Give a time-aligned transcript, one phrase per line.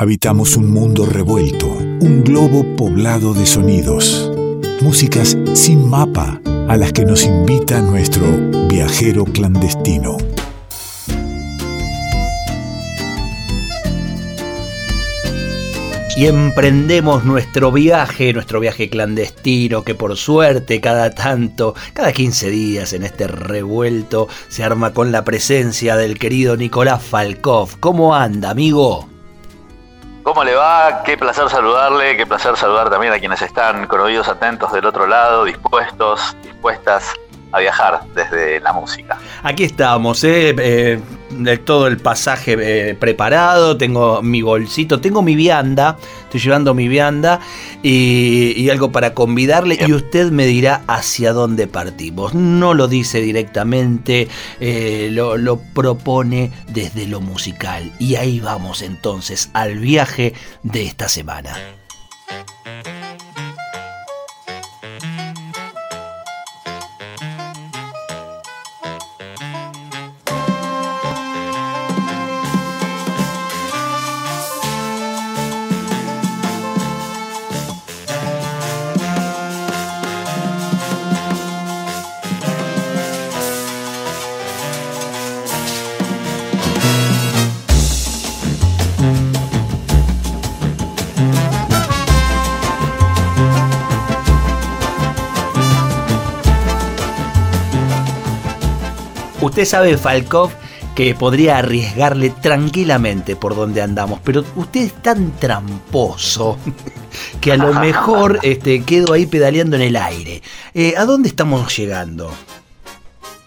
[0.00, 4.32] Habitamos un mundo revuelto, un globo poblado de sonidos,
[4.80, 8.24] músicas sin mapa a las que nos invita nuestro
[8.66, 10.16] viajero clandestino.
[16.16, 22.92] y emprendemos nuestro viaje, nuestro viaje clandestino, que por suerte cada tanto, cada 15 días
[22.94, 27.78] en este revuelto, se arma con la presencia del querido Nicolás Falkov.
[27.80, 29.09] ¿Cómo anda, amigo?
[30.22, 31.02] ¿Cómo le va?
[31.02, 35.06] Qué placer saludarle, qué placer saludar también a quienes están con oídos atentos del otro
[35.06, 37.14] lado, dispuestos, dispuestas
[37.52, 39.18] a viajar desde la música.
[39.42, 40.54] Aquí estamos, ¿eh?
[40.58, 41.00] eh
[41.64, 47.40] todo el pasaje eh, preparado, tengo mi bolsito, tengo mi vianda, estoy llevando mi vianda
[47.82, 52.34] y, algo para convidarle y usted me dirá hacia dónde partimos.
[52.34, 54.28] No lo dice directamente,
[54.60, 57.90] eh, lo, lo propone desde lo musical.
[57.98, 61.56] Y ahí vamos entonces al viaje de esta semana.
[99.50, 100.52] Usted sabe, Falkov,
[100.94, 106.56] que podría arriesgarle tranquilamente por donde andamos, pero usted es tan tramposo
[107.40, 110.40] que a lo mejor este, quedo ahí pedaleando en el aire.
[110.72, 112.32] Eh, ¿A dónde estamos llegando?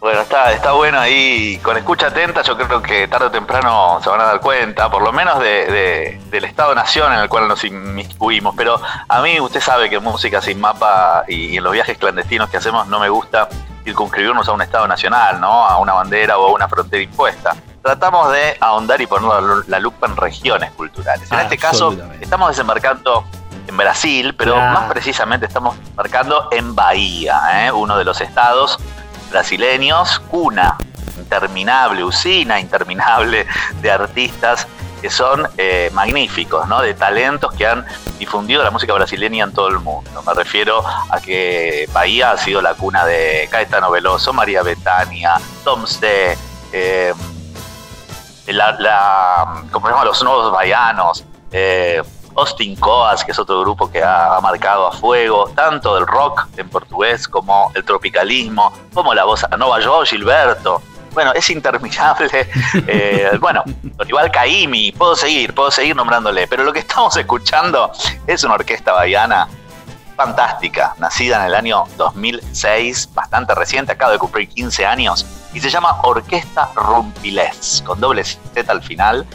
[0.02, 4.10] Bueno, está, está bueno ahí, con escucha atenta yo creo que tarde o temprano se
[4.10, 8.54] van a dar cuenta, por lo menos de, del Estado-Nación en el cual nos inmiscuimos,
[8.58, 12.58] pero a mí usted sabe que música sin mapa y en los viajes clandestinos que
[12.58, 13.48] hacemos no me gusta
[13.84, 15.66] circunscribirnos a un Estado nacional, ¿no?
[15.66, 17.56] a una bandera o a una frontera impuesta.
[17.82, 21.32] Tratamos de ahondar y poner la lupa en regiones culturales.
[21.32, 23.26] En este caso, estamos desembarcando
[23.68, 27.72] en Brasil, pero más precisamente estamos desembarcando en Bahía, ¿eh?
[27.72, 28.78] uno de los estados
[29.30, 30.78] brasileños, cuna
[31.18, 33.46] interminable, usina interminable
[33.82, 34.68] de artistas
[35.04, 36.82] que son eh, magníficos, ¿no?
[36.82, 37.86] de talentos que han
[38.18, 40.24] difundido la música brasileña en todo el mundo.
[40.26, 45.84] Me refiero a que Bahía ha sido la cuna de Caetano Veloso, María Betania, Tom
[46.72, 47.14] eh,
[48.48, 50.06] la, ¿cómo se llama?
[50.06, 52.02] Los Nuevos Bahianos, eh,
[52.38, 56.70] Austin Coas, que es otro grupo que ha, marcado a fuego tanto el rock en
[56.70, 60.82] portugués como el tropicalismo, como la voz nova, yo, Gilberto,
[61.14, 62.48] bueno, es interminable.
[62.88, 63.64] Eh, bueno,
[64.08, 67.92] igual Caimi, puedo seguir, puedo seguir nombrándole, pero lo que estamos escuchando
[68.28, 69.48] es una orquesta bahiana
[70.16, 75.70] fantástica, nacida en el año 2006, bastante reciente, acaba de cumplir 15 años, y se
[75.70, 79.26] llama Orquesta Rumpilés, con doble Z al final,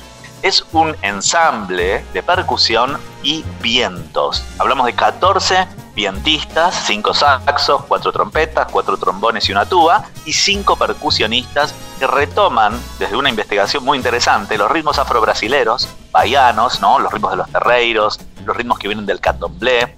[0.43, 4.45] es un ensamble de percusión y vientos.
[4.59, 5.67] Hablamos de 14
[5.99, 12.81] vientistas, 5 saxos, 4 trompetas, 4 trombones y una tuba, y 5 percusionistas que retoman
[13.01, 17.01] desde una investigación muy interesante los ritmos afrobrasileros, baianos, ¿no?
[17.01, 19.97] los ritmos de los terreiros, los ritmos que vienen del candomblé,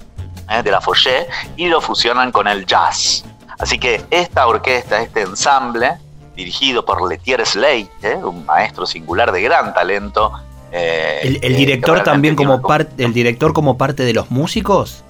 [0.49, 0.63] ¿eh?
[0.65, 1.27] de la foché,
[1.59, 3.23] y lo fusionan con el jazz.
[3.59, 5.99] Así que esta orquesta, este ensamble,
[6.35, 8.17] dirigido por Letier Slate, ¿eh?
[8.17, 10.33] un maestro singular de gran talento.
[10.73, 15.05] Eh, ¿El, director también como parte, el director como parte de los músicos?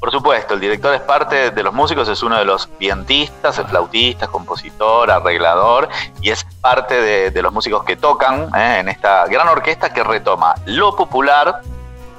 [0.00, 3.66] Por supuesto, el director es parte de los músicos, es uno de los vientistas, el
[3.66, 5.90] flautista, compositor, arreglador,
[6.22, 8.78] y es parte de, los músicos que tocan ¿eh?
[8.80, 11.60] en esta gran orquesta que retoma lo popular,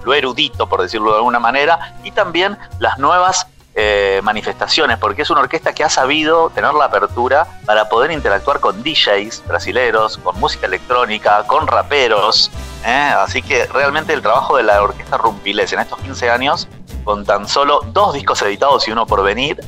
[0.03, 5.29] lo erudito, por decirlo de alguna manera, y también las nuevas eh, manifestaciones, porque es
[5.29, 10.37] una orquesta que ha sabido tener la apertura para poder interactuar con DJs brasileros, con
[10.41, 12.51] música electrónica, con raperos.
[12.85, 13.13] ¿eh?
[13.17, 16.67] Así que realmente el trabajo de la orquesta Rumpiles en estos 15 años,
[17.03, 19.59] con tan solo dos discos editados y uno por venir,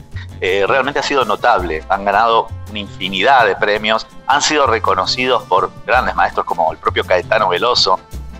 [0.41, 1.83] eh, realmente ha sido notable.
[1.89, 7.05] Han ganado una infinidad de premios, han sido reconocidos por grandes maestros como el propio
[7.05, 7.99] Caetano Veloso,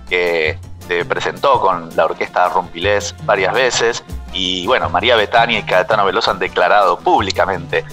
[0.09, 4.03] que se presentó con la orquesta Rumpilés varias veces
[4.33, 7.85] y bueno, María Betania y Caetano Veloso han declarado públicamente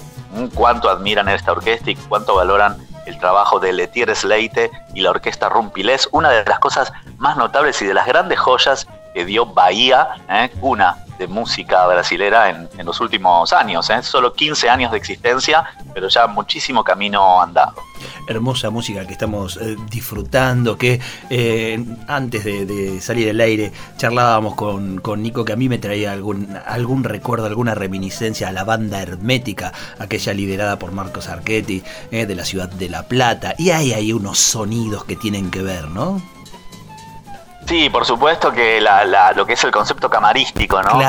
[0.53, 5.49] cuánto admiran esta orquesta y cuánto valoran el trabajo de Letier Sleite y la orquesta
[5.49, 10.09] Rumpilés, una de las cosas más notables y de las grandes joyas que dio Bahía,
[10.29, 10.49] ¿eh?
[10.59, 13.89] cuna de música brasilera en, los últimos años.
[13.91, 14.01] ¿eh?
[14.01, 15.63] Solo 15 años de existencia,
[15.93, 17.75] pero ya muchísimo camino andado.
[18.27, 20.99] Hermosa música que estamos eh, disfrutando, que
[21.29, 26.11] eh, antes de, salir al aire charlábamos con, con, Nico que a mí me traía
[26.11, 32.35] algún, algún recuerdo, alguna reminiscencia a la banda hermética, aquella liderada por Marcos Archetti de
[32.35, 33.53] la ciudad de La Plata.
[33.59, 36.19] Y hay ahí unos sonidos que tienen que ver, ¿no?
[37.71, 38.81] Sí, por supuesto que
[39.33, 40.99] lo que es el concepto camarístico, ¿no?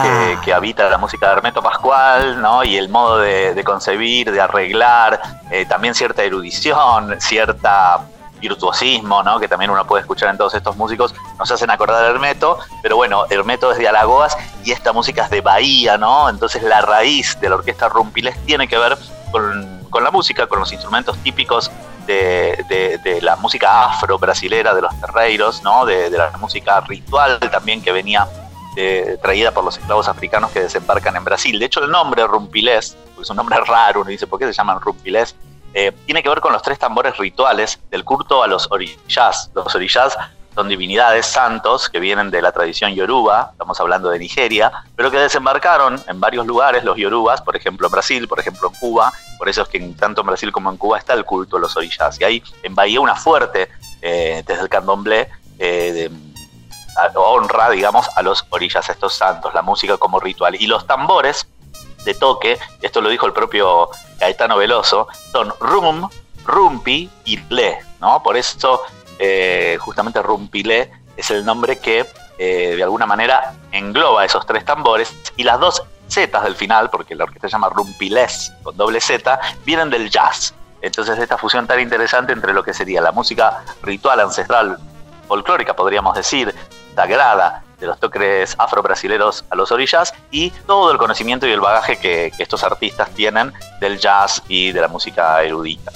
[0.45, 2.63] Que, habita la música de Hermeto Pascual, ¿no?
[2.63, 5.21] Y el modo de, concebir, de arreglar,
[5.51, 8.07] eh, también cierta erudición, cierta
[8.41, 9.41] virtuosismo, ¿no?
[9.41, 12.95] Que también uno puede escuchar en todos estos músicos, nos hacen acordar a Hermeto, pero
[12.95, 16.29] bueno, Hermeto es de Alagoas y esta música es de Bahía, ¿no?
[16.29, 18.97] Entonces la raíz de la orquesta Rumpiles tiene que ver
[19.33, 21.73] con, con la música, con los instrumentos típicos
[22.07, 25.85] de, la música afro-brasilera, de los terreiros, ¿no?
[25.85, 28.27] de, la música ritual también que venía
[28.77, 31.59] eh, traída por los esclavos africanos que desembarcan en Brasil.
[31.59, 34.81] De hecho, el nombre rumpilés, es un nombre raro, uno dice, ¿por qué se llaman
[34.81, 35.35] rumpilés?
[35.75, 39.51] Eh, tiene que ver con los tres tambores rituales del culto a los orillás.
[39.55, 40.17] Los orillás
[40.55, 45.19] son divinidades santos que vienen de la tradición yoruba, estamos hablando de Nigeria, pero que
[45.19, 49.49] desembarcaron en varios lugares los yorubas, por ejemplo en Brasil, por ejemplo en Cuba, por
[49.49, 52.21] eso es que tanto en Brasil como en Cuba está el culto a los orillas.
[52.21, 53.69] Y hay en Bahía una fuerte,
[54.01, 55.29] eh, desde el candomblé,
[55.59, 56.11] eh,
[57.15, 60.55] honra, digamos, a los orillas, a estos santos, la música como ritual.
[60.61, 61.47] Y los tambores
[62.05, 63.89] de toque, esto lo dijo el propio
[64.19, 66.09] Gaetano Veloso, son rum,
[66.45, 68.23] rumpi y le, ¿no?
[68.23, 68.83] Por eso
[69.25, 72.05] eh, justamente Rumpilé es el nombre que
[72.39, 77.15] eh, de alguna manera engloba esos tres tambores y las dos zetas del final, porque
[77.15, 80.55] la orquesta se llama Rumpilés con doble Z, vienen del jazz.
[80.81, 84.77] Entonces esta fusión tan interesante entre lo que sería la música ritual, ancestral,
[85.29, 86.53] folclórica podríamos decir,
[86.97, 91.99] sagrada, de los toques afro-brasileros a los orillas y todo el conocimiento y el bagaje
[91.99, 95.93] que, estos artistas tienen del jazz y de la música erudita.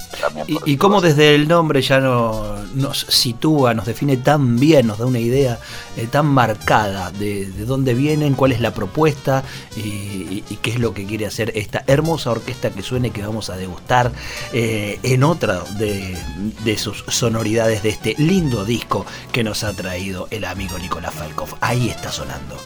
[0.47, 4.97] y, y cómo desde el nombre ya no, nos sitúa, nos define tan bien, nos
[4.97, 5.59] da una idea
[5.95, 9.43] eh, tan marcada de, dónde vienen, cuál es la propuesta
[9.75, 13.55] y, qué es lo que quiere hacer esta hermosa orquesta que suene que vamos a
[13.55, 14.11] degustar
[14.53, 16.17] eh, en otra de,
[16.63, 21.55] de sus sonoridades de este lindo disco que nos ha traído el amigo Nicolás Falkov
[21.61, 22.57] ahí está sonando.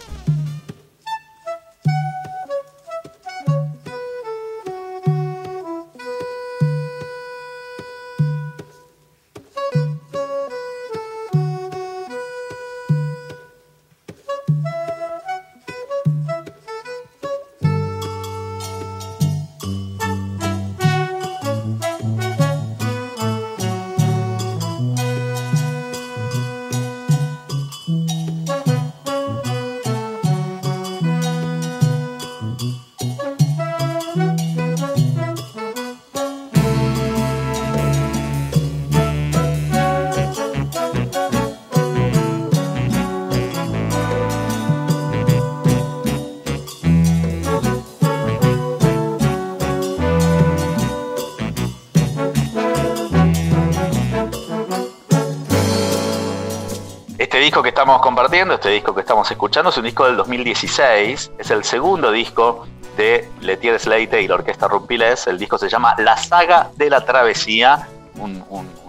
[57.41, 61.31] Disco que estamos compartiendo, este disco que estamos escuchando, es un disco del 2016.
[61.39, 62.67] Es el segundo disco
[62.97, 65.25] de Letier Slate y la orquesta Rumpiles.
[65.25, 67.87] El disco se llama La Saga de la Travesía.
[68.15, 68.41] Un,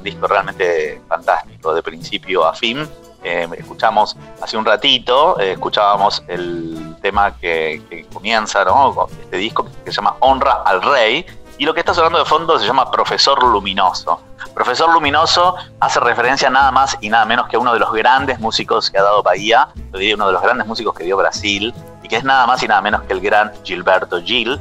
[0.02, 2.86] disco realmente fantástico, de principio a fin.
[3.22, 9.06] Eh, escuchamos hace un ratito, eh, escuchábamos el tema que, que comienza, ¿no?
[9.22, 11.24] Este disco que se llama Honra al Rey.
[11.56, 14.20] Y lo que está sonando de fondo se llama Profesor Luminoso.
[14.62, 18.38] Profesor Luminoso hace referencia nada más y nada menos que a uno de los grandes
[18.38, 21.74] músicos que ha dado Bahía, yo diría uno de los grandes músicos que dio Brasil,
[22.00, 24.60] y que es nada más y nada menos que el gran Gilberto Gil,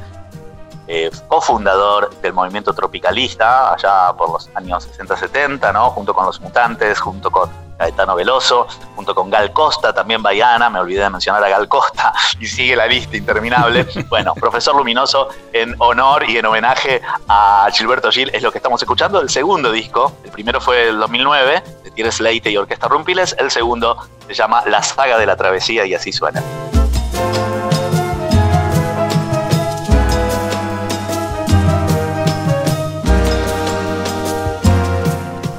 [0.86, 5.90] eh, cofundador del movimiento tropicalista allá por los años 60-70, ¿no?
[5.90, 10.78] junto con los mutantes, junto con Gaetano Veloso, junto con Gal Costa, también Baiana, me
[10.78, 13.86] olvidé de mencionar a Gal Costa, y sigue la lista interminable.
[14.08, 18.80] bueno, Profesor Luminoso, en honor y en homenaje a Gilberto Gil, es lo que estamos
[18.82, 23.34] escuchando, el segundo disco, el primero fue el 2009, de Tienes Leite y Orquesta Rumpiles,
[23.38, 23.96] el segundo
[24.26, 26.42] se llama La Saga de la Travesía y así suena.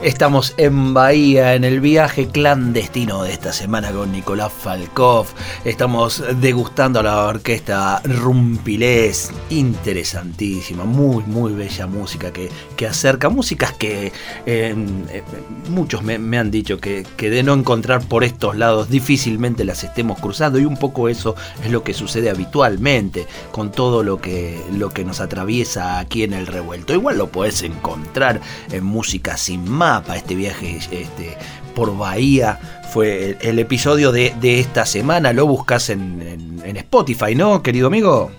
[0.03, 5.27] Estamos en Bahía, en el viaje clandestino de esta semana con Nicolás Falkov.
[5.63, 9.31] Estamos degustando la orquesta Rumpilés.
[9.49, 13.29] Interesantísima, muy, muy bella música que, que acerca.
[13.29, 14.11] Músicas que eh,
[14.45, 15.23] eh,
[15.69, 20.19] muchos me, han dicho que, que de no encontrar por estos lados difícilmente las estemos
[20.19, 20.59] cruzando.
[20.59, 21.33] Y un poco eso
[21.63, 26.33] es lo que sucede habitualmente con todo lo que, lo que nos atraviesa aquí en
[26.33, 26.93] el revuelto.
[26.93, 31.37] Igual lo puedes encontrar en música sin más para este viaje este,
[31.75, 32.59] por Bahía.
[32.91, 38.31] Fue el, episodio de, esta semana, lo buscas en, Spotify, ¿no, querido amigo?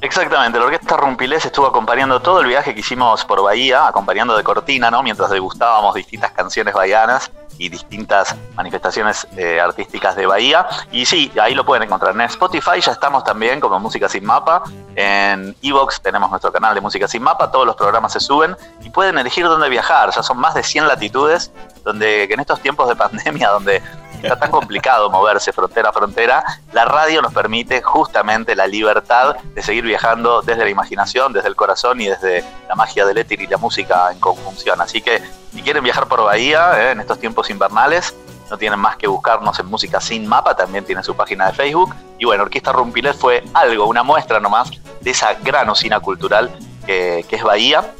[0.00, 4.44] Exactamente, la Orquesta Rumpilés estuvo acompañando todo el viaje que hicimos por Bahía, acompañando de
[4.44, 5.02] cortina, ¿no?
[5.02, 10.66] Mientras degustábamos distintas canciones bahianas y distintas manifestaciones eh, artísticas de Bahía.
[10.90, 12.14] Y sí, ahí lo pueden encontrar.
[12.14, 14.62] En Spotify ya estamos también como Música Sin Mapa.
[14.96, 17.50] En Evox tenemos nuestro canal de Música Sin Mapa.
[17.50, 20.10] Todos los programas se suben y pueden elegir dónde viajar.
[20.10, 21.52] Ya son más de 100 latitudes
[21.84, 23.82] donde en estos tiempos de pandemia, donde
[24.22, 26.42] está tan complicado moverse frontera a frontera,
[26.72, 31.56] la radio nos permite justamente la libertad de seguir viajando desde la imaginación, desde el
[31.56, 34.80] corazón y desde la magia del éter y la música en conjunción.
[34.80, 35.22] Así que
[35.54, 38.14] si quieren viajar por Bahía eh, en estos tiempos invernales,
[38.50, 41.94] no tienen más que buscarnos en Música Sin Mapa, también tiene su página de Facebook.
[42.18, 44.70] Y bueno, Orquesta Rumpilet fue algo, una muestra nomás
[45.00, 46.50] de esa gran usina cultural
[46.84, 47.94] que, es Bahía.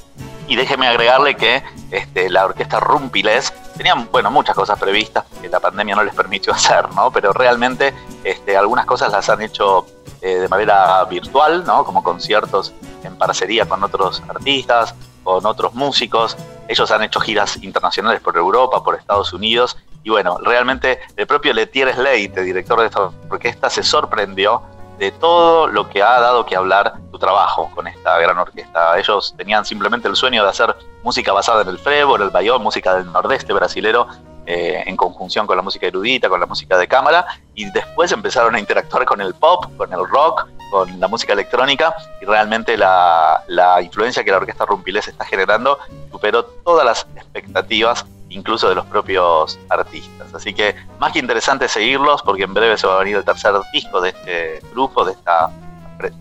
[0.46, 5.58] Y déjeme agregarle que este, la orquesta Rumpiles tenía bueno, muchas cosas previstas que la
[5.58, 7.10] pandemia no les permitió hacer, ¿no?
[7.10, 7.94] Pero realmente
[8.24, 9.86] este, algunas cosas las han hecho
[10.20, 11.84] eh, de manera virtual, ¿no?
[11.84, 16.36] Como conciertos en parcería con otros artistas, con otros músicos.
[16.68, 19.76] Ellos han hecho giras internacionales por Europa, por Estados Unidos.
[20.04, 24.62] Y bueno, realmente el propio Letier Slate, director de esta orquesta, se sorprendió
[24.98, 28.98] de todo lo que ha dado que hablar tu trabajo con esta gran orquesta.
[28.98, 32.62] Ellos tenían simplemente el sueño de hacer música basada en el frevo, en el bayón,
[32.62, 34.06] música del nordeste brasilero,
[34.46, 38.54] eh, en conjunción con la música erudita, con la música de cámara, y después empezaron
[38.54, 43.44] a interactuar con el pop, con el rock, con la música electrónica, y realmente la,
[43.46, 45.78] la influencia que la orquesta Rumpilés está generando
[46.10, 50.34] superó todas las expectativas incluso de los propios artistas.
[50.34, 53.54] Así que más que interesante seguirlos, porque en breve se va a venir el tercer
[53.72, 55.48] disco de este grupo, de esta,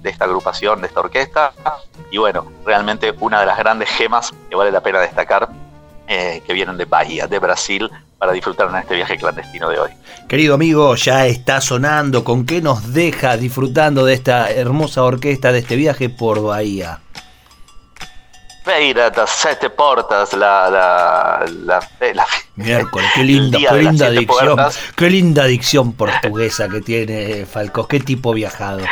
[0.04, 1.52] de esta agrupación, de esta orquesta.
[2.12, 5.50] Y bueno, realmente una de las grandes gemas que vale la pena destacar,
[6.08, 7.90] eh, que vienen de Bahía, de Brasil,
[8.24, 9.92] para disfrutar en este viaje clandestino de hoy.
[10.30, 12.24] Querido amigo, ya está sonando.
[12.24, 17.02] ¿Con qué nos deja disfrutando de esta hermosa orquesta, de este viaje por Bahía?
[18.64, 24.60] Feira das Sete Portas, la, la, la, la Miércoles, qué linda, qué linda dicción,
[24.96, 28.86] qué linda dicción portuguesa que tiene Falco, qué tipo viajado.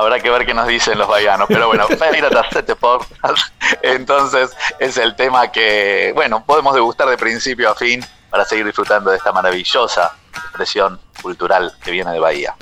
[0.00, 1.86] Habrá que ver qué nos dicen los baianos, pero bueno,
[2.30, 3.52] das Sete Portas,
[3.82, 9.10] entonces es el tema que, bueno, podemos degustar de principio a fin para seguir disfrutando
[9.10, 12.54] de esta maravillosa expresión cultural que viene de Bahía.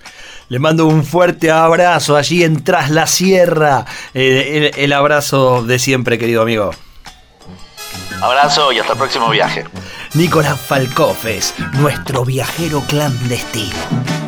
[0.49, 3.85] Le mando un fuerte abrazo allí en Tras la Sierra.
[4.15, 6.73] Eh, el, abrazo de siempre, querido amigo.
[8.21, 9.65] Abrazo y hasta el próximo viaje.
[10.15, 14.28] Nicolás Falcofes, nuestro viajero clandestino.